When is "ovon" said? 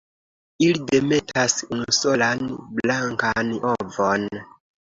3.75-4.27